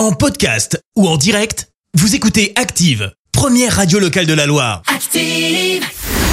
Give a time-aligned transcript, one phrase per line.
[0.00, 4.80] En podcast ou en direct, vous écoutez Active, première radio locale de la Loire.
[4.86, 5.84] Active.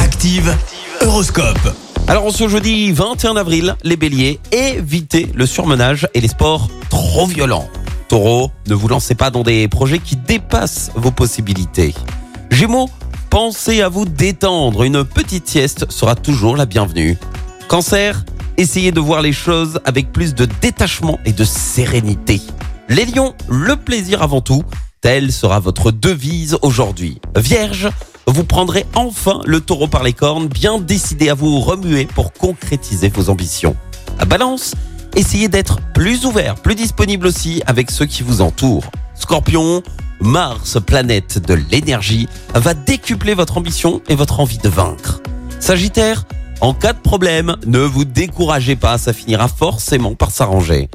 [0.00, 0.52] Active,
[1.00, 1.72] Horoscope.
[2.08, 7.24] Alors, en ce jeudi 21 avril, les béliers, évitez le surmenage et les sports trop
[7.24, 7.68] violents.
[8.08, 11.94] Taureau, ne vous lancez pas dans des projets qui dépassent vos possibilités.
[12.50, 12.90] Gémeaux,
[13.30, 14.82] pensez à vous détendre.
[14.82, 17.16] Une petite sieste sera toujours la bienvenue.
[17.68, 18.24] Cancer,
[18.56, 22.40] essayez de voir les choses avec plus de détachement et de sérénité.
[22.88, 24.62] Les lions, le plaisir avant tout.
[25.00, 27.20] Telle sera votre devise aujourd'hui.
[27.36, 27.88] Vierge,
[28.26, 33.08] vous prendrez enfin le taureau par les cornes, bien décidé à vous remuer pour concrétiser
[33.08, 33.76] vos ambitions.
[34.18, 34.74] À balance,
[35.16, 38.90] essayez d'être plus ouvert, plus disponible aussi avec ceux qui vous entourent.
[39.14, 39.82] Scorpion,
[40.20, 45.20] Mars, planète de l'énergie, va décupler votre ambition et votre envie de vaincre.
[45.58, 46.24] Sagittaire,
[46.60, 50.88] en cas de problème, ne vous découragez pas, ça finira forcément par s'arranger.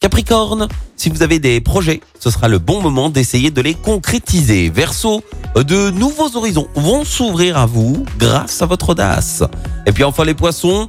[0.00, 0.66] Capricorne,
[1.02, 4.70] si vous avez des projets, ce sera le bon moment d'essayer de les concrétiser.
[4.70, 5.24] Verseau,
[5.56, 9.42] de nouveaux horizons vont s'ouvrir à vous grâce à votre audace.
[9.84, 10.88] Et puis enfin les poissons,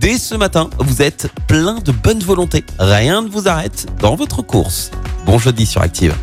[0.00, 2.64] dès ce matin, vous êtes plein de bonne volonté.
[2.78, 4.92] Rien ne vous arrête dans votre course.
[5.26, 6.14] Bon jeudi sur Active.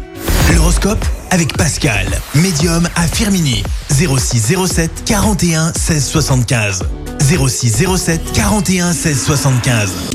[0.53, 3.63] L'horoscope avec Pascal, médium à Firmini.
[3.91, 6.83] 0607 41 16 75.
[7.19, 10.14] 0607 41 16 75.